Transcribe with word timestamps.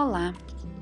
Olá, 0.00 0.32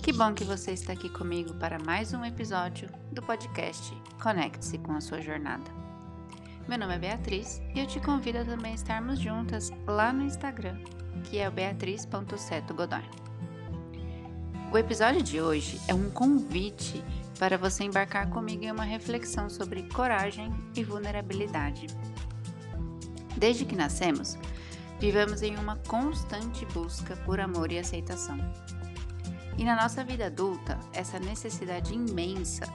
que 0.02 0.12
bom 0.12 0.34
que 0.34 0.44
você 0.44 0.72
está 0.72 0.92
aqui 0.92 1.08
comigo 1.08 1.54
para 1.54 1.78
mais 1.78 2.12
um 2.12 2.22
episódio 2.22 2.86
do 3.10 3.22
podcast 3.22 3.96
Conecte-se 4.22 4.76
com 4.76 4.92
a 4.92 5.00
sua 5.00 5.22
jornada. 5.22 5.64
Meu 6.68 6.78
nome 6.78 6.96
é 6.96 6.98
Beatriz 6.98 7.62
e 7.74 7.80
eu 7.80 7.86
te 7.86 7.98
convido 7.98 8.40
a 8.40 8.44
também 8.44 8.74
estarmos 8.74 9.18
juntas 9.18 9.72
lá 9.86 10.12
no 10.12 10.22
Instagram, 10.22 10.76
que 11.24 11.38
é 11.38 11.48
o 11.48 11.50
beatriz.setogodoy. 11.50 13.02
O 14.70 14.76
episódio 14.76 15.22
de 15.22 15.40
hoje 15.40 15.80
é 15.88 15.94
um 15.94 16.10
convite 16.10 17.02
para 17.38 17.56
você 17.56 17.84
embarcar 17.84 18.28
comigo 18.28 18.64
em 18.64 18.70
uma 18.70 18.84
reflexão 18.84 19.48
sobre 19.48 19.84
coragem 19.94 20.52
e 20.74 20.84
vulnerabilidade. 20.84 21.86
Desde 23.34 23.64
que 23.64 23.74
nascemos, 23.74 24.36
vivemos 25.00 25.40
em 25.40 25.56
uma 25.56 25.76
constante 25.88 26.66
busca 26.66 27.16
por 27.24 27.40
amor 27.40 27.72
e 27.72 27.78
aceitação. 27.78 28.38
E 29.58 29.64
na 29.64 29.74
nossa 29.74 30.04
vida 30.04 30.26
adulta, 30.26 30.78
essa 30.92 31.18
necessidade 31.18 31.94
imensa 31.94 32.66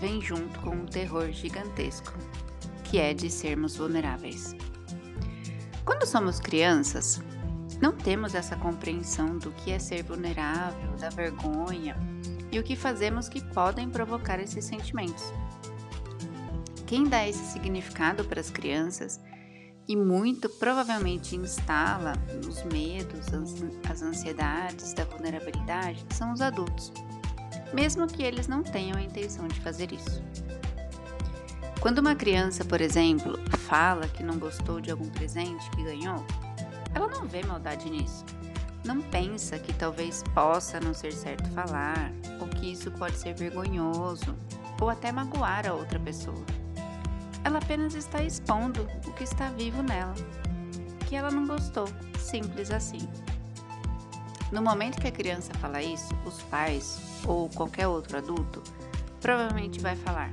vem 0.00 0.20
junto 0.20 0.60
com 0.60 0.70
um 0.70 0.86
terror 0.86 1.30
gigantesco, 1.32 2.12
que 2.84 2.98
é 2.98 3.12
de 3.12 3.30
sermos 3.30 3.76
vulneráveis. 3.76 4.54
Quando 5.84 6.06
somos 6.06 6.38
crianças, 6.38 7.20
não 7.80 7.92
temos 7.92 8.34
essa 8.34 8.56
compreensão 8.56 9.38
do 9.38 9.50
que 9.50 9.72
é 9.72 9.78
ser 9.78 10.02
vulnerável, 10.04 10.92
da 10.96 11.10
vergonha 11.10 11.96
e 12.50 12.58
o 12.58 12.62
que 12.62 12.76
fazemos 12.76 13.28
que 13.28 13.42
podem 13.52 13.90
provocar 13.90 14.38
esses 14.38 14.64
sentimentos. 14.64 15.32
Quem 16.86 17.04
dá 17.04 17.26
esse 17.26 17.44
significado 17.52 18.24
para 18.24 18.40
as 18.40 18.50
crianças 18.50 19.20
e 19.86 19.96
muito 19.96 20.48
provavelmente 20.48 21.36
instala 21.36 22.14
os 22.48 22.62
medos, 22.64 23.26
as 23.88 24.02
ansiedades 24.02 24.92
da 24.94 25.04
vulnerabilidade 25.04 26.04
são 26.10 26.32
os 26.32 26.40
adultos, 26.40 26.92
mesmo 27.72 28.06
que 28.06 28.22
eles 28.22 28.46
não 28.46 28.62
tenham 28.62 28.96
a 28.96 29.02
intenção 29.02 29.46
de 29.46 29.60
fazer 29.60 29.92
isso. 29.92 30.22
Quando 31.80 31.98
uma 31.98 32.14
criança, 32.14 32.64
por 32.64 32.80
exemplo, 32.80 33.38
fala 33.58 34.08
que 34.08 34.22
não 34.22 34.38
gostou 34.38 34.80
de 34.80 34.90
algum 34.90 35.08
presente 35.10 35.68
que 35.70 35.84
ganhou, 35.84 36.24
ela 36.94 37.08
não 37.08 37.26
vê 37.26 37.44
maldade 37.44 37.90
nisso. 37.90 38.24
Não 38.84 39.02
pensa 39.02 39.58
que 39.58 39.72
talvez 39.72 40.22
possa 40.34 40.80
não 40.80 40.94
ser 40.94 41.12
certo 41.12 41.50
falar, 41.50 42.12
ou 42.40 42.48
que 42.48 42.72
isso 42.72 42.90
pode 42.92 43.16
ser 43.16 43.34
vergonhoso, 43.34 44.34
ou 44.80 44.88
até 44.88 45.10
magoar 45.10 45.66
a 45.66 45.74
outra 45.74 45.98
pessoa. 45.98 46.44
Ela 47.44 47.58
apenas 47.58 47.94
está 47.94 48.22
expondo 48.22 48.88
o 49.06 49.12
que 49.12 49.22
está 49.22 49.50
vivo 49.50 49.82
nela, 49.82 50.14
que 51.06 51.14
ela 51.14 51.30
não 51.30 51.46
gostou, 51.46 51.86
simples 52.18 52.70
assim. 52.70 53.06
No 54.50 54.62
momento 54.62 55.00
que 55.00 55.08
a 55.08 55.12
criança 55.12 55.52
fala 55.54 55.82
isso, 55.82 56.14
os 56.24 56.42
pais 56.44 56.98
ou 57.26 57.48
qualquer 57.50 57.86
outro 57.86 58.16
adulto 58.16 58.62
provavelmente 59.20 59.80
vai 59.80 59.96
falar: 59.96 60.32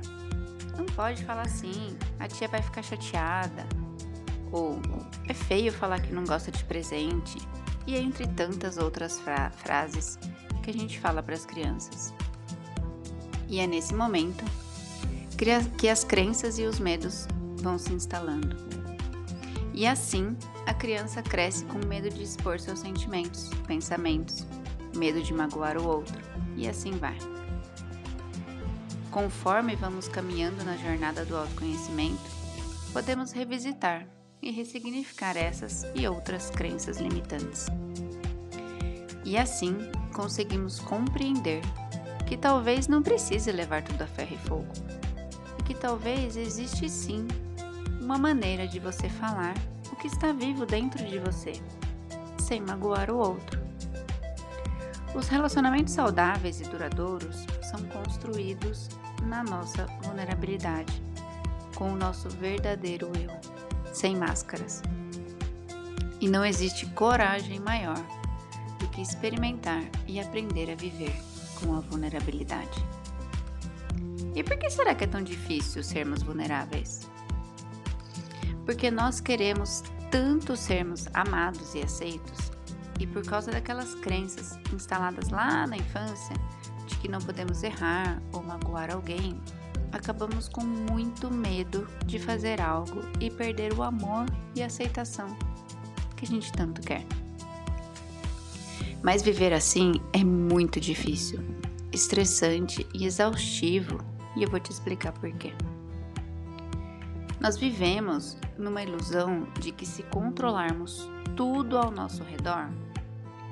Não 0.76 0.86
pode 0.86 1.24
falar 1.24 1.42
assim, 1.42 1.96
a 2.18 2.28
tia 2.28 2.48
vai 2.48 2.62
ficar 2.62 2.82
chateada. 2.82 3.66
Ou 4.50 4.80
é 5.28 5.34
feio 5.34 5.72
falar 5.72 6.00
que 6.00 6.12
não 6.12 6.24
gosta 6.24 6.50
de 6.50 6.62
presente. 6.64 7.38
E 7.86 7.96
entre 7.96 8.28
tantas 8.28 8.78
outras 8.78 9.18
fra 9.18 9.50
frases 9.50 10.18
que 10.62 10.70
a 10.70 10.72
gente 10.72 11.00
fala 11.00 11.22
para 11.22 11.34
as 11.34 11.44
crianças. 11.44 12.14
E 13.48 13.58
é 13.58 13.66
nesse 13.66 13.92
momento 13.92 14.44
que 15.76 15.88
as 15.88 16.04
crenças 16.04 16.56
e 16.56 16.62
os 16.62 16.78
medos 16.78 17.26
vão 17.56 17.76
se 17.76 17.92
instalando. 17.92 18.56
E 19.74 19.84
assim, 19.84 20.36
a 20.66 20.72
criança 20.72 21.20
cresce 21.20 21.64
com 21.64 21.84
medo 21.84 22.08
de 22.08 22.22
expor 22.22 22.60
seus 22.60 22.78
sentimentos, 22.78 23.50
pensamentos, 23.66 24.46
medo 24.94 25.20
de 25.20 25.34
magoar 25.34 25.76
o 25.76 25.84
outro, 25.84 26.16
e 26.56 26.68
assim 26.68 26.92
vai. 26.92 27.18
Conforme 29.10 29.74
vamos 29.74 30.06
caminhando 30.06 30.62
na 30.64 30.76
jornada 30.76 31.24
do 31.24 31.36
autoconhecimento, 31.36 32.22
podemos 32.92 33.32
revisitar 33.32 34.06
e 34.40 34.52
ressignificar 34.52 35.36
essas 35.36 35.84
e 35.92 36.06
outras 36.06 36.50
crenças 36.50 36.98
limitantes. 36.98 37.66
E 39.24 39.36
assim 39.36 39.76
conseguimos 40.14 40.78
compreender 40.78 41.62
que 42.28 42.36
talvez 42.36 42.86
não 42.86 43.02
precise 43.02 43.50
levar 43.50 43.82
tudo 43.82 44.02
a 44.02 44.06
ferro 44.06 44.36
e 44.36 44.48
fogo 44.48 45.01
que 45.64 45.74
talvez 45.74 46.36
existe 46.36 46.88
sim 46.88 47.26
uma 48.00 48.18
maneira 48.18 48.66
de 48.66 48.78
você 48.78 49.08
falar 49.08 49.54
o 49.92 49.96
que 49.96 50.06
está 50.06 50.32
vivo 50.32 50.66
dentro 50.66 51.04
de 51.06 51.18
você, 51.18 51.52
sem 52.38 52.60
magoar 52.60 53.10
o 53.10 53.16
outro. 53.16 53.60
Os 55.14 55.28
relacionamentos 55.28 55.92
saudáveis 55.92 56.60
e 56.60 56.64
duradouros 56.64 57.46
são 57.62 57.82
construídos 57.84 58.88
na 59.24 59.44
nossa 59.44 59.86
vulnerabilidade, 60.02 61.02
com 61.76 61.92
o 61.92 61.96
nosso 61.96 62.28
verdadeiro 62.30 63.10
eu, 63.16 63.30
sem 63.92 64.16
máscaras. 64.16 64.82
E 66.20 66.28
não 66.28 66.44
existe 66.44 66.86
coragem 66.86 67.60
maior 67.60 68.02
do 68.78 68.88
que 68.88 69.02
experimentar 69.02 69.82
e 70.06 70.20
aprender 70.20 70.70
a 70.70 70.74
viver 70.74 71.14
com 71.60 71.76
a 71.76 71.80
vulnerabilidade. 71.80 72.84
E 74.34 74.42
por 74.42 74.56
que 74.56 74.70
será 74.70 74.94
que 74.94 75.04
é 75.04 75.06
tão 75.06 75.22
difícil 75.22 75.82
sermos 75.82 76.22
vulneráveis? 76.22 77.08
Porque 78.64 78.90
nós 78.90 79.20
queremos 79.20 79.82
tanto 80.10 80.56
sermos 80.56 81.06
amados 81.12 81.74
e 81.74 81.80
aceitos, 81.80 82.50
e 82.98 83.06
por 83.06 83.24
causa 83.24 83.50
daquelas 83.50 83.94
crenças 83.96 84.58
instaladas 84.72 85.28
lá 85.28 85.66
na 85.66 85.76
infância 85.76 86.36
de 86.86 86.96
que 86.96 87.08
não 87.08 87.18
podemos 87.18 87.62
errar 87.62 88.22
ou 88.32 88.42
magoar 88.42 88.92
alguém, 88.92 89.40
acabamos 89.90 90.48
com 90.48 90.62
muito 90.62 91.30
medo 91.30 91.86
de 92.06 92.18
fazer 92.18 92.60
algo 92.60 93.00
e 93.20 93.30
perder 93.30 93.74
o 93.74 93.82
amor 93.82 94.26
e 94.54 94.62
aceitação 94.62 95.36
que 96.16 96.24
a 96.24 96.28
gente 96.28 96.52
tanto 96.52 96.80
quer. 96.80 97.04
Mas 99.02 99.22
viver 99.22 99.52
assim 99.52 99.94
é 100.12 100.22
muito 100.22 100.80
difícil, 100.80 101.40
estressante 101.92 102.86
e 102.94 103.04
exaustivo 103.04 104.11
e 104.36 104.42
eu 104.42 104.50
vou 104.50 104.60
te 104.60 104.70
explicar 104.70 105.12
por 105.12 105.30
quê. 105.32 105.52
Nós 107.40 107.56
vivemos 107.56 108.36
numa 108.56 108.82
ilusão 108.82 109.48
de 109.58 109.72
que 109.72 109.84
se 109.84 110.02
controlarmos 110.04 111.10
tudo 111.36 111.76
ao 111.76 111.90
nosso 111.90 112.22
redor, 112.22 112.70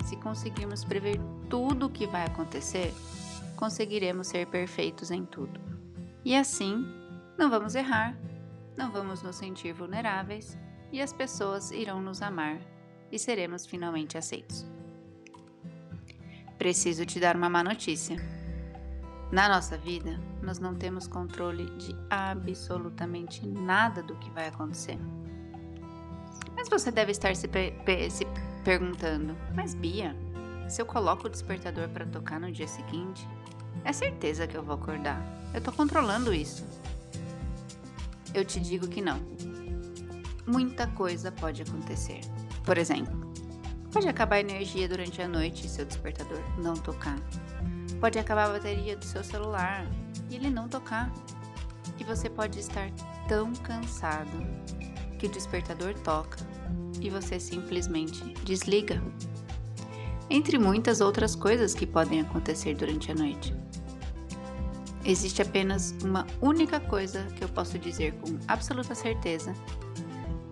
se 0.05 0.17
conseguirmos 0.17 0.85
prever 0.85 1.21
tudo 1.49 1.87
o 1.87 1.91
que 1.91 2.07
vai 2.07 2.25
acontecer, 2.25 2.95
conseguiremos 3.57 4.29
ser 4.29 4.47
perfeitos 4.47 5.11
em 5.11 5.25
tudo. 5.25 5.61
E 6.25 6.37
assim, 6.37 6.87
não 7.37 7.51
vamos 7.51 7.75
errar, 7.75 8.17
não 8.77 8.91
vamos 8.91 9.23
nos 9.23 9.37
sentir 9.37 9.73
vulneráveis 9.73 10.57
e 10.93 11.01
as 11.01 11.13
pessoas 11.13 11.71
irão 11.71 12.01
nos 12.01 12.23
amar 12.23 12.61
e 13.11 13.19
seremos 13.19 13.67
finalmente 13.67 14.17
aceitos. 14.17 14.65
Preciso 16.59 17.05
te 17.05 17.19
dar 17.19 17.37
uma 17.37 17.49
má 17.49 17.65
notícia. 17.65 18.40
Na 19.33 19.49
nossa 19.49 19.79
vida, 19.79 20.19
nós 20.43 20.59
não 20.59 20.75
temos 20.75 21.07
controle 21.07 21.67
de 21.77 21.95
absolutamente 22.11 23.47
nada 23.47 24.03
do 24.03 24.17
que 24.17 24.29
vai 24.31 24.49
acontecer. 24.49 24.99
Mas 26.57 26.69
você 26.69 26.91
deve 26.91 27.13
estar 27.13 27.37
se, 27.37 27.49
se 28.11 28.27
perguntando: 28.65 29.37
Mas 29.55 29.73
Bia, 29.75 30.17
se 30.69 30.83
eu 30.83 30.87
coloco 30.87 31.29
o 31.29 31.31
despertador 31.31 31.89
para 31.91 32.07
tocar 32.07 32.41
no 32.41 32.51
dia 32.51 32.67
seguinte, 32.67 33.27
é 33.85 33.93
certeza 33.93 34.49
que 34.49 34.57
eu 34.57 34.65
vou 34.65 34.75
acordar. 34.75 35.23
Eu 35.55 35.61
tô 35.61 35.71
controlando 35.71 36.35
isso. 36.35 36.67
Eu 38.35 38.45
te 38.45 38.59
digo 38.59 38.89
que 38.89 39.01
não. 39.01 39.21
Muita 40.45 40.89
coisa 40.89 41.31
pode 41.31 41.63
acontecer. 41.63 42.21
Por 42.65 42.77
exemplo, 42.79 43.33
pode 43.93 44.09
acabar 44.09 44.37
a 44.37 44.41
energia 44.41 44.89
durante 44.89 45.23
a 45.23 45.29
noite 45.29 45.67
e 45.67 45.69
seu 45.69 45.85
despertador 45.85 46.41
não 46.59 46.75
tocar. 46.75 47.17
Pode 48.01 48.19
acabar 48.19 48.47
a 48.47 48.53
bateria 48.55 48.97
do 48.97 49.05
seu 49.05 49.23
celular 49.23 49.87
e 50.31 50.37
ele 50.37 50.49
não 50.49 50.69
tocar. 50.69 51.13
E 51.99 52.05
você 52.05 52.31
pode 52.31 52.59
estar 52.59 52.91
tão 53.29 53.53
cansado 53.53 54.31
que 55.19 55.27
o 55.27 55.31
despertador 55.31 55.93
toca 55.95 56.39
e 57.01 57.11
você 57.11 57.39
simplesmente 57.39 58.25
desliga. 58.43 59.03
Entre 60.31 60.59
muitas 60.59 61.01
outras 61.01 61.35
coisas 61.37 61.75
que 61.75 61.87
podem 61.87 62.23
acontecer 62.23 62.75
durante 62.75 63.13
a 63.13 63.15
noite. 63.15 63.55
Existe 65.05 65.43
apenas 65.43 65.95
uma 66.03 66.27
única 66.41 66.79
coisa 66.79 67.25
que 67.37 67.45
eu 67.45 67.49
posso 67.49 67.79
dizer 67.79 68.13
com 68.15 68.39
absoluta 68.47 68.95
certeza 68.95 69.55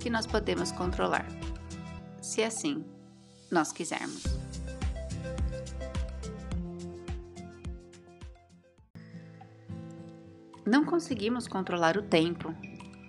que 0.00 0.10
nós 0.10 0.26
podemos 0.26 0.72
controlar, 0.72 1.26
se 2.20 2.42
assim 2.42 2.84
nós 3.50 3.72
quisermos. 3.72 4.37
Não 10.68 10.84
conseguimos 10.84 11.48
controlar 11.48 11.96
o 11.96 12.02
tempo. 12.02 12.54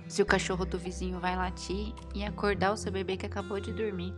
Se 0.07 0.21
o 0.21 0.25
cachorro 0.25 0.63
do 0.63 0.79
vizinho 0.79 1.19
vai 1.19 1.35
latir 1.35 1.93
e 2.15 2.23
acordar 2.23 2.71
o 2.71 2.77
seu 2.77 2.89
bebê 2.89 3.17
que 3.17 3.25
acabou 3.25 3.59
de 3.59 3.73
dormir. 3.73 4.15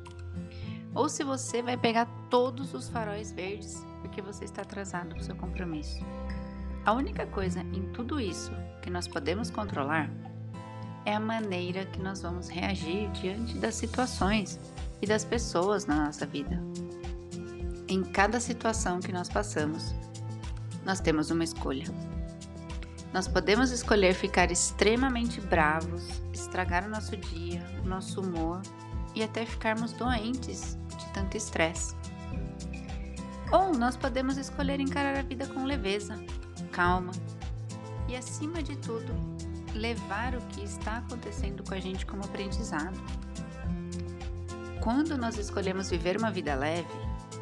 Ou 0.93 1.09
se 1.09 1.23
você 1.23 1.59
vai 1.59 1.75
pegar 1.75 2.05
todos 2.29 2.71
os 2.75 2.87
faróis 2.87 3.31
verdes 3.31 3.83
porque 3.99 4.21
você 4.21 4.45
está 4.45 4.61
atrasado 4.61 5.09
para 5.09 5.17
o 5.17 5.23
seu 5.23 5.35
compromisso. 5.35 6.05
A 6.85 6.93
única 6.93 7.25
coisa 7.25 7.61
em 7.61 7.91
tudo 7.93 8.19
isso 8.19 8.51
que 8.79 8.91
nós 8.91 9.07
podemos 9.07 9.49
controlar 9.49 10.07
é 11.03 11.15
a 11.15 11.19
maneira 11.19 11.83
que 11.87 11.99
nós 11.99 12.21
vamos 12.21 12.47
reagir 12.47 13.09
diante 13.09 13.57
das 13.57 13.73
situações 13.73 14.59
e 15.01 15.07
das 15.07 15.25
pessoas 15.25 15.87
na 15.87 16.05
nossa 16.05 16.27
vida. 16.27 16.61
Em 17.87 18.03
cada 18.03 18.39
situação 18.39 18.99
que 18.99 19.11
nós 19.11 19.29
passamos, 19.29 19.95
nós 20.85 20.99
temos 20.99 21.31
uma 21.31 21.43
escolha. 21.43 21.85
Nós 23.13 23.27
podemos 23.27 23.71
escolher 23.71 24.13
ficar 24.13 24.51
extremamente 24.51 25.41
bravos, 25.41 26.07
estragar 26.31 26.85
o 26.85 26.89
nosso 26.89 27.17
dia, 27.17 27.61
o 27.83 27.87
nosso 27.87 28.21
humor 28.21 28.61
e 29.13 29.21
até 29.21 29.45
ficarmos 29.45 29.91
doentes 29.91 30.77
de 30.97 31.05
tanto 31.13 31.35
estresse. 31.35 31.93
Ou 33.51 33.73
nós 33.73 33.97
podemos 33.97 34.37
escolher 34.37 34.79
encarar 34.79 35.17
a 35.17 35.21
vida 35.21 35.45
com 35.45 35.65
leveza, 35.65 36.17
calma 36.71 37.11
e, 38.07 38.15
acima 38.15 38.63
de 38.63 38.77
tudo, 38.77 39.13
levar 39.75 40.35
o 40.35 40.41
que 40.47 40.63
está 40.63 40.97
acontecendo 40.97 41.63
com 41.63 41.73
a 41.73 41.79
gente 41.79 42.05
como 42.05 42.23
aprendizado. 42.23 42.97
Quando 44.79 45.17
nós 45.17 45.37
escolhemos 45.37 45.89
viver 45.89 46.17
uma 46.17 46.31
vida 46.31 46.55
leve, 46.55 46.87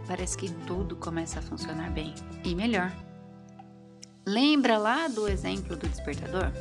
parece 0.07 0.35
que 0.35 0.49
tudo 0.65 0.95
começa 0.95 1.39
a 1.39 1.43
funcionar 1.43 1.91
bem 1.91 2.15
e 2.43 2.55
melhor. 2.55 2.91
Lembra 4.29 4.77
lá 4.77 5.07
do 5.07 5.27
exemplo 5.27 5.75
do 5.75 5.89
despertador? 5.89 6.51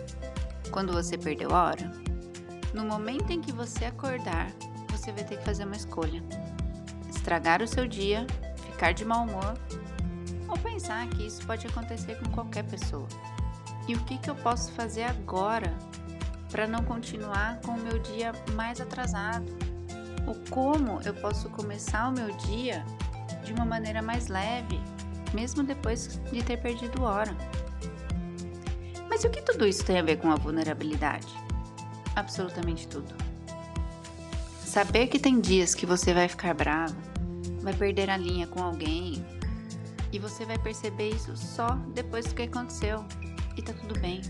Quando 0.70 0.90
você 0.90 1.18
perdeu 1.18 1.54
a 1.54 1.64
hora? 1.64 1.92
No 2.72 2.82
momento 2.82 3.30
em 3.30 3.42
que 3.42 3.52
você 3.52 3.84
acordar, 3.84 4.50
você 4.88 5.12
vai 5.12 5.22
ter 5.22 5.36
que 5.36 5.44
fazer 5.44 5.66
uma 5.66 5.76
escolha: 5.76 6.22
estragar 7.10 7.60
o 7.60 7.68
seu 7.68 7.86
dia, 7.86 8.26
ficar 8.64 8.92
de 8.92 9.04
mau 9.04 9.24
humor 9.24 9.52
ou 10.48 10.56
pensar 10.56 11.06
que 11.10 11.26
isso 11.26 11.46
pode 11.46 11.66
acontecer 11.66 12.18
com 12.18 12.30
qualquer 12.30 12.64
pessoa. 12.64 13.06
E 13.86 13.94
o 13.94 14.02
que, 14.04 14.16
que 14.16 14.30
eu 14.30 14.36
posso 14.36 14.72
fazer 14.72 15.02
agora 15.02 15.76
para 16.50 16.66
não 16.66 16.82
continuar 16.82 17.60
com 17.60 17.72
o 17.72 17.82
meu 17.82 17.98
dia 17.98 18.32
mais 18.54 18.80
atrasado? 18.80 19.44
Ou 20.26 20.34
como 20.48 21.02
eu 21.04 21.12
posso 21.12 21.50
começar 21.50 22.08
o 22.08 22.12
meu 22.12 22.34
dia 22.38 22.82
de 23.44 23.52
uma 23.52 23.66
maneira 23.66 24.00
mais 24.00 24.28
leve, 24.28 24.80
mesmo 25.34 25.62
depois 25.62 26.18
de 26.32 26.42
ter 26.42 26.56
perdido 26.56 27.02
hora? 27.02 27.36
Mas 29.18 29.24
o 29.24 29.30
que 29.30 29.42
tudo 29.42 29.66
isso 29.66 29.84
tem 29.84 29.98
a 29.98 30.02
ver 30.02 30.18
com 30.18 30.30
a 30.30 30.36
vulnerabilidade? 30.36 31.26
Absolutamente 32.14 32.86
tudo. 32.86 33.12
Saber 34.64 35.08
que 35.08 35.18
tem 35.18 35.40
dias 35.40 35.74
que 35.74 35.84
você 35.84 36.14
vai 36.14 36.28
ficar 36.28 36.54
bravo, 36.54 36.94
vai 37.60 37.74
perder 37.74 38.10
a 38.10 38.16
linha 38.16 38.46
com 38.46 38.62
alguém, 38.62 39.26
e 40.12 40.20
você 40.20 40.44
vai 40.44 40.56
perceber 40.56 41.08
isso 41.08 41.36
só 41.36 41.70
depois 41.92 42.26
do 42.26 42.34
que 42.36 42.42
aconteceu. 42.42 43.04
E 43.56 43.62
tá 43.62 43.72
tudo 43.72 43.98
bem. 43.98 44.22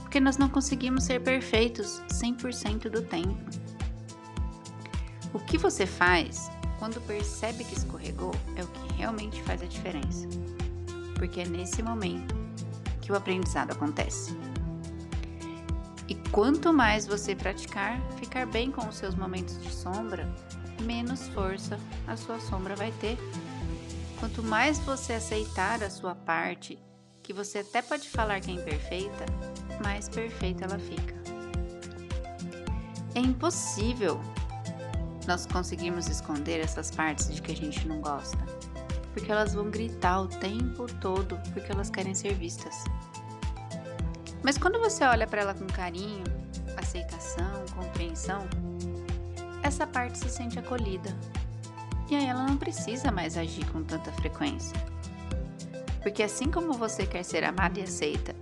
Porque 0.00 0.18
nós 0.18 0.38
não 0.38 0.48
conseguimos 0.48 1.04
ser 1.04 1.20
perfeitos 1.20 2.02
100% 2.08 2.90
do 2.90 3.00
tempo. 3.00 3.38
O 5.32 5.38
que 5.38 5.56
você 5.56 5.86
faz 5.86 6.50
quando 6.80 7.00
percebe 7.02 7.62
que 7.62 7.78
escorregou 7.78 8.32
é 8.56 8.64
o 8.64 8.66
que 8.66 8.94
realmente 8.94 9.40
faz 9.42 9.62
a 9.62 9.66
diferença. 9.66 10.26
Porque 11.16 11.42
é 11.42 11.46
nesse 11.46 11.80
momento 11.80 12.43
que 13.04 13.12
o 13.12 13.16
aprendizado 13.16 13.70
acontece. 13.70 14.36
E 16.08 16.14
quanto 16.30 16.72
mais 16.72 17.06
você 17.06 17.34
praticar, 17.34 18.00
ficar 18.18 18.46
bem 18.46 18.70
com 18.70 18.88
os 18.88 18.96
seus 18.96 19.14
momentos 19.14 19.62
de 19.62 19.70
sombra, 19.70 20.28
menos 20.82 21.28
força 21.28 21.78
a 22.06 22.16
sua 22.16 22.40
sombra 22.40 22.74
vai 22.74 22.90
ter 22.92 23.16
Quanto 24.24 24.42
mais 24.42 24.78
você 24.78 25.12
aceitar 25.12 25.82
a 25.82 25.90
sua 25.90 26.14
parte, 26.14 26.78
que 27.22 27.30
você 27.30 27.58
até 27.58 27.82
pode 27.82 28.08
falar 28.08 28.40
que 28.40 28.50
é 28.50 28.54
imperfeita, 28.54 29.26
mais 29.82 30.08
perfeita 30.08 30.64
ela 30.64 30.78
fica. 30.78 31.14
É 33.14 33.20
impossível 33.20 34.18
nós 35.26 35.44
conseguirmos 35.44 36.08
esconder 36.08 36.60
essas 36.60 36.90
partes 36.90 37.34
de 37.34 37.42
que 37.42 37.52
a 37.52 37.56
gente 37.56 37.86
não 37.86 38.00
gosta, 38.00 38.38
porque 39.14 39.30
elas 39.30 39.54
vão 39.54 39.70
gritar 39.70 40.20
o 40.20 40.26
tempo 40.26 40.86
todo 41.00 41.38
porque 41.52 41.72
elas 41.72 41.88
querem 41.88 42.14
ser 42.14 42.34
vistas. 42.34 42.84
Mas 44.42 44.58
quando 44.58 44.78
você 44.78 45.04
olha 45.04 45.26
para 45.26 45.40
ela 45.40 45.54
com 45.54 45.66
carinho, 45.66 46.24
aceitação, 46.76 47.64
compreensão, 47.74 48.46
essa 49.62 49.86
parte 49.86 50.18
se 50.18 50.28
sente 50.28 50.58
acolhida 50.58 51.16
e 52.10 52.16
aí 52.16 52.26
ela 52.26 52.44
não 52.44 52.58
precisa 52.58 53.10
mais 53.10 53.38
agir 53.38 53.64
com 53.70 53.82
tanta 53.82 54.12
frequência. 54.12 54.76
Porque 56.02 56.22
assim 56.22 56.50
como 56.50 56.74
você 56.74 57.06
quer 57.06 57.22
ser 57.22 57.44
amada 57.44 57.80
e 57.80 57.84
aceita, 57.84 58.34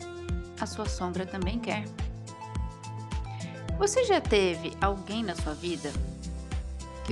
a 0.58 0.66
sua 0.66 0.86
sombra 0.86 1.24
também 1.24 1.60
quer. 1.60 1.84
Você 3.78 4.04
já 4.04 4.20
teve 4.20 4.72
alguém 4.80 5.22
na 5.22 5.36
sua 5.36 5.54
vida 5.54 5.92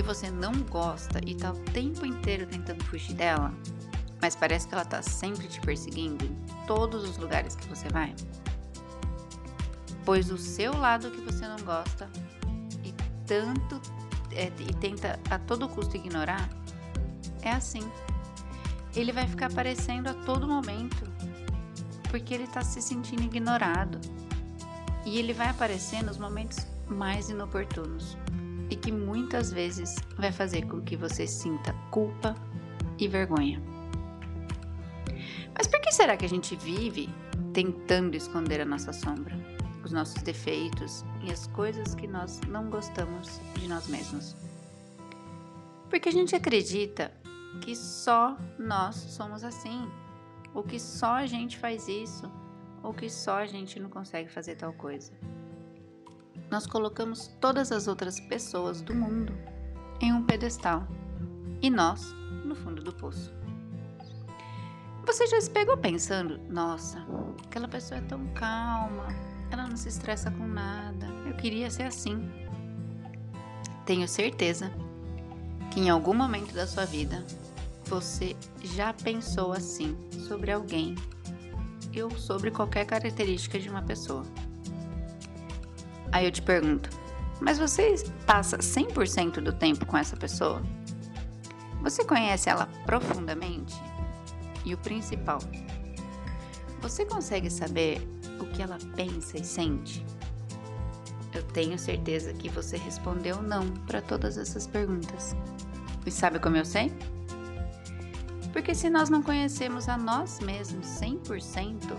que 0.01 0.07
você 0.07 0.31
não 0.31 0.51
gosta 0.63 1.19
e 1.23 1.35
tá 1.35 1.51
o 1.51 1.59
tempo 1.71 2.05
inteiro 2.05 2.47
tentando 2.47 2.83
fugir 2.85 3.13
dela, 3.13 3.53
mas 4.19 4.35
parece 4.35 4.67
que 4.67 4.73
ela 4.73 4.83
tá 4.83 4.99
sempre 5.03 5.47
te 5.47 5.61
perseguindo 5.61 6.25
em 6.25 6.35
todos 6.65 7.07
os 7.07 7.17
lugares 7.17 7.55
que 7.55 7.67
você 7.67 7.87
vai? 7.89 8.15
Pois 10.03 10.31
o 10.31 10.39
seu 10.39 10.75
lado 10.75 11.11
que 11.11 11.21
você 11.21 11.47
não 11.47 11.59
gosta 11.59 12.09
e 12.83 12.91
tanto 13.27 13.79
é, 14.31 14.47
e 14.47 14.73
tenta 14.73 15.19
a 15.29 15.37
todo 15.37 15.69
custo 15.69 15.95
ignorar, 15.95 16.49
é 17.43 17.51
assim. 17.51 17.87
Ele 18.95 19.11
vai 19.11 19.27
ficar 19.27 19.51
aparecendo 19.51 20.07
a 20.07 20.13
todo 20.15 20.47
momento, 20.47 21.05
porque 22.09 22.33
ele 22.33 22.45
está 22.45 22.63
se 22.63 22.81
sentindo 22.81 23.21
ignorado. 23.21 23.99
E 25.05 25.19
ele 25.19 25.33
vai 25.33 25.49
aparecer 25.49 26.03
nos 26.03 26.17
momentos 26.17 26.65
mais 26.87 27.29
inoportunos 27.29 28.17
e 28.71 28.75
que 28.75 28.91
muitas 28.91 29.51
vezes 29.51 29.97
vai 30.17 30.31
fazer 30.31 30.65
com 30.65 30.81
que 30.81 30.97
você 30.97 31.27
sinta 31.27 31.73
culpa 31.91 32.33
e 32.97 33.07
vergonha. 33.07 33.61
Mas 35.55 35.67
por 35.67 35.79
que 35.81 35.91
será 35.91 36.17
que 36.17 36.25
a 36.25 36.29
gente 36.29 36.55
vive 36.55 37.07
tentando 37.53 38.15
esconder 38.15 38.61
a 38.61 38.65
nossa 38.65 38.91
sombra? 38.91 39.37
os 39.83 39.91
nossos 39.91 40.21
defeitos 40.21 41.03
e 41.23 41.31
as 41.31 41.47
coisas 41.47 41.95
que 41.95 42.07
nós 42.07 42.39
não 42.47 42.69
gostamos 42.69 43.41
de 43.55 43.67
nós 43.67 43.87
mesmos. 43.87 44.35
Porque 45.89 46.09
a 46.09 46.11
gente 46.11 46.35
acredita 46.35 47.11
que 47.61 47.75
só 47.75 48.37
nós 48.57 48.95
somos 48.95 49.43
assim, 49.43 49.89
ou 50.53 50.63
que 50.63 50.79
só 50.79 51.15
a 51.15 51.25
gente 51.25 51.57
faz 51.57 51.87
isso, 51.87 52.31
ou 52.81 52.93
que 52.93 53.09
só 53.09 53.37
a 53.37 53.45
gente 53.45 53.79
não 53.79 53.89
consegue 53.89 54.29
fazer 54.29 54.55
tal 54.55 54.73
coisa. 54.73 55.11
Nós 56.51 56.67
colocamos 56.67 57.27
todas 57.39 57.71
as 57.71 57.87
outras 57.87 58.19
pessoas 58.19 58.81
do 58.81 58.93
mundo 58.93 59.33
em 60.01 60.11
um 60.11 60.25
pedestal 60.25 60.85
e 61.61 61.69
nós 61.69 62.13
no 62.43 62.53
fundo 62.53 62.83
do 62.83 62.91
poço. 62.91 63.33
Você 65.05 65.27
já 65.27 65.39
se 65.39 65.49
pegou 65.49 65.77
pensando, 65.77 66.41
nossa, 66.49 67.07
aquela 67.45 67.69
pessoa 67.69 67.99
é 67.99 68.03
tão 68.03 68.27
calma, 68.33 69.07
ela 69.49 69.65
não 69.65 69.77
se 69.77 69.87
estressa 69.87 70.29
com 70.29 70.45
nada. 70.45 71.07
Eu 71.25 71.37
queria 71.37 71.71
ser 71.71 71.83
assim. 71.83 72.29
Tenho 73.85 74.05
certeza 74.05 74.73
que 75.71 75.79
em 75.79 75.89
algum 75.89 76.13
momento 76.13 76.53
da 76.53 76.67
sua 76.67 76.83
vida 76.83 77.25
você 77.85 78.35
já 78.61 78.91
pensou 78.93 79.53
assim 79.53 79.97
sobre 80.27 80.51
alguém 80.51 80.95
ou 82.03 82.11
sobre 82.11 82.51
qualquer 82.51 82.85
característica 82.85 83.57
de 83.57 83.69
uma 83.69 83.81
pessoa. 83.81 84.25
Aí 86.11 86.25
eu 86.25 86.31
te 86.31 86.41
pergunto, 86.41 86.89
mas 87.39 87.57
você 87.57 87.95
passa 88.25 88.57
100% 88.57 89.41
do 89.41 89.53
tempo 89.53 89.85
com 89.85 89.97
essa 89.97 90.15
pessoa? 90.17 90.61
Você 91.81 92.03
conhece 92.03 92.49
ela 92.49 92.67
profundamente? 92.85 93.73
E 94.63 94.73
o 94.73 94.77
principal, 94.77 95.39
você 96.81 97.05
consegue 97.05 97.49
saber 97.49 98.01
o 98.39 98.45
que 98.45 98.61
ela 98.61 98.77
pensa 98.95 99.37
e 99.37 99.43
sente? 99.43 100.05
Eu 101.33 101.43
tenho 101.43 101.79
certeza 101.79 102.33
que 102.33 102.49
você 102.49 102.77
respondeu 102.77 103.41
não 103.41 103.67
para 103.87 104.01
todas 104.01 104.37
essas 104.37 104.67
perguntas. 104.67 105.35
E 106.05 106.11
sabe 106.11 106.39
como 106.39 106.57
eu 106.57 106.65
sei? 106.65 106.91
Porque 108.51 108.75
se 108.75 108.89
nós 108.89 109.09
não 109.09 109.23
conhecemos 109.23 109.87
a 109.87 109.97
nós 109.97 110.39
mesmos 110.41 110.85
100%, 110.85 111.95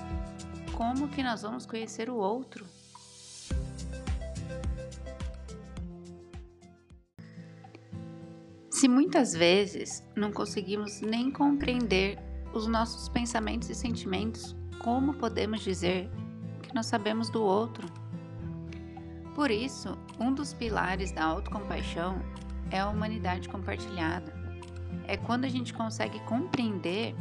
como 0.77 1.09
que 1.09 1.23
nós 1.23 1.43
vamos 1.43 1.65
conhecer 1.65 2.11
o 2.11 2.17
outro? 2.17 2.67
Se 8.83 8.89
muitas 8.89 9.33
vezes 9.33 10.03
não 10.17 10.33
conseguimos 10.33 11.01
nem 11.01 11.31
compreender 11.31 12.19
os 12.53 12.67
nossos 12.67 13.09
pensamentos 13.09 13.71
e 13.71 13.77
sentimentos, 13.77 14.57
como 14.81 15.15
podemos 15.15 15.61
dizer 15.61 16.11
nós 16.75 16.87
sabemos 16.87 17.31
do 17.31 17.45
outro. 17.45 17.87
Por 19.37 19.53
isso, 19.53 19.97
um 20.19 20.35
dos 20.35 20.53
pilares 20.53 21.13
da 21.13 21.23
autocompaixão 21.23 22.21
é 22.73 22.81
a 22.81 22.89
humanidade 22.89 23.49
compartilhada. 23.49 24.35
é 25.07 25.17
quando 25.17 25.45
a 25.45 25.49
gente 25.49 25.73
consegue 25.73 26.19
compreender 26.25 27.15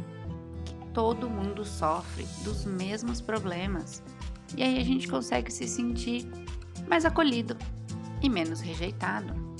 que 0.64 0.74
todo 0.92 1.30
mundo 1.30 1.64
sofre 1.64 2.26
dos 2.42 2.64
mesmos 2.64 3.20
problemas. 3.20 4.02
E 4.56 4.64
aí 4.64 4.80
a 4.80 4.84
gente 4.84 5.06
consegue 5.06 5.52
se 5.52 5.68
sentir 5.68 6.26
mais 6.88 7.04
acolhido 7.04 7.56
e 8.20 8.28
menos 8.28 8.60
rejeitado. 8.60 9.51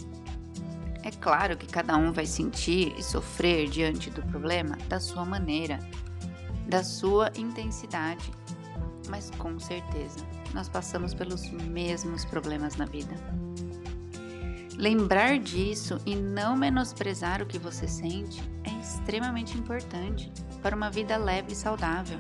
É 1.03 1.11
claro 1.11 1.57
que 1.57 1.67
cada 1.67 1.97
um 1.97 2.13
vai 2.13 2.27
sentir 2.27 2.95
e 2.97 3.03
sofrer 3.03 3.69
diante 3.69 4.09
do 4.11 4.23
problema 4.23 4.77
da 4.89 5.01
sua 5.01 5.25
maneira, 5.25 5.79
da 6.69 6.85
sua 6.85 7.31
intensidade, 7.37 8.31
mas 9.09 9.31
com 9.31 9.59
certeza 9.59 10.21
nós 10.55 10.69
passamos 10.69 11.13
pelos 11.13 11.51
mesmos 11.51 12.25
problemas 12.25 12.77
na 12.77 12.85
vida. 12.85 13.15
Lembrar 14.77 15.39
disso 15.39 16.01
e 16.07 16.15
não 16.15 16.57
menosprezar 16.57 17.43
o 17.43 17.47
que 17.47 17.59
você 17.59 17.89
sente 17.89 18.43
é 18.65 18.71
extremamente 18.81 19.59
importante 19.59 20.33
para 20.63 20.75
uma 20.75 20.91
vida 20.91 21.17
leve 21.17 21.53
e 21.53 21.57
saudável. 21.57 22.19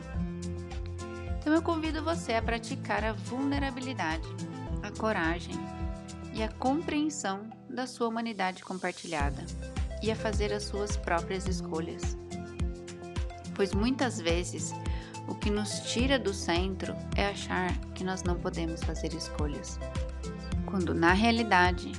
Então 1.38 1.52
eu 1.52 1.62
convido 1.62 2.02
você 2.02 2.34
a 2.34 2.42
praticar 2.42 3.04
a 3.04 3.12
vulnerabilidade, 3.12 4.28
a 4.82 4.90
coragem 4.90 5.54
e 6.34 6.42
a 6.42 6.48
compreensão 6.48 7.50
da 7.72 7.86
sua 7.86 8.08
humanidade 8.08 8.62
compartilhada 8.62 9.44
e 10.02 10.10
a 10.10 10.16
fazer 10.16 10.52
as 10.52 10.64
suas 10.64 10.96
próprias 10.96 11.46
escolhas. 11.46 12.16
Pois 13.54 13.72
muitas 13.72 14.20
vezes 14.20 14.72
o 15.28 15.34
que 15.34 15.50
nos 15.50 15.80
tira 15.80 16.18
do 16.18 16.34
centro 16.34 16.94
é 17.16 17.26
achar 17.26 17.76
que 17.94 18.04
nós 18.04 18.22
não 18.22 18.36
podemos 18.36 18.82
fazer 18.82 19.14
escolhas, 19.14 19.78
quando 20.66 20.94
na 20.94 21.12
realidade 21.12 21.92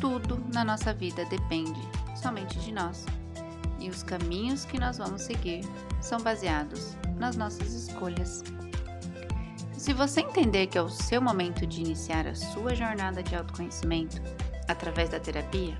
tudo 0.00 0.42
na 0.52 0.64
nossa 0.64 0.92
vida 0.92 1.24
depende 1.24 1.80
somente 2.14 2.58
de 2.60 2.72
nós 2.72 3.04
e 3.80 3.88
os 3.88 4.02
caminhos 4.02 4.64
que 4.64 4.78
nós 4.78 4.98
vamos 4.98 5.22
seguir 5.22 5.62
são 6.00 6.20
baseados 6.20 6.96
nas 7.16 7.36
nossas 7.36 7.72
escolhas. 7.72 8.42
Se 9.72 9.92
você 9.92 10.20
entender 10.20 10.66
que 10.66 10.76
é 10.76 10.82
o 10.82 10.88
seu 10.88 11.22
momento 11.22 11.66
de 11.66 11.80
iniciar 11.80 12.26
a 12.26 12.34
sua 12.34 12.74
jornada 12.74 13.22
de 13.22 13.34
autoconhecimento 13.34 14.20
através 14.68 15.08
da 15.08 15.18
terapia, 15.18 15.76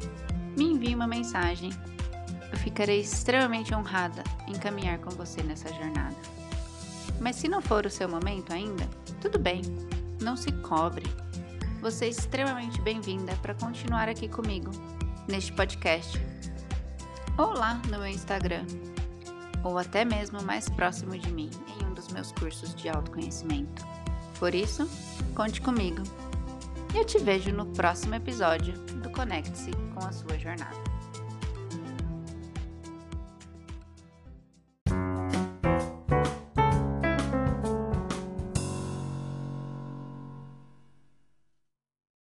me 0.56 0.64
envie 0.64 0.94
uma 0.94 1.06
mensagem. 1.06 1.70
Eu 2.50 2.58
ficarei 2.58 3.00
extremamente 3.00 3.74
honrada 3.74 4.24
em 4.46 4.54
caminhar 4.54 4.98
com 4.98 5.10
você 5.10 5.42
nessa 5.42 5.72
jornada. 5.72 6.16
Mas 7.20 7.36
se 7.36 7.48
não 7.48 7.60
for 7.60 7.84
o 7.86 7.90
seu 7.90 8.08
momento 8.08 8.52
ainda, 8.52 8.88
tudo 9.20 9.38
bem, 9.38 9.62
não 10.20 10.36
se 10.36 10.50
cobre. 10.52 11.06
Você 11.80 12.06
é 12.06 12.08
extremamente 12.08 12.80
bem-vinda 12.80 13.36
para 13.36 13.54
continuar 13.54 14.08
aqui 14.08 14.28
comigo 14.28 14.70
neste 15.28 15.52
podcast, 15.52 16.20
ou 17.36 17.52
lá 17.52 17.74
no 17.84 17.98
meu 17.98 18.06
Instagram, 18.06 18.64
ou 19.62 19.78
até 19.78 20.04
mesmo 20.04 20.42
mais 20.42 20.68
próximo 20.68 21.16
de 21.16 21.30
mim 21.30 21.50
em 21.78 21.86
um 21.86 21.94
dos 21.94 22.08
meus 22.08 22.32
cursos 22.32 22.74
de 22.74 22.88
autoconhecimento. 22.88 23.86
Por 24.38 24.54
isso, 24.54 24.88
conte 25.34 25.60
comigo. 25.60 26.02
E 26.94 26.96
eu 26.96 27.04
te 27.04 27.18
vejo 27.18 27.52
no 27.52 27.66
próximo 27.66 28.14
episódio 28.14 28.72
do 29.02 29.10
Conecte-se 29.10 29.70
com 29.94 30.06
a 30.06 30.12
sua 30.12 30.38
jornada. 30.38 30.87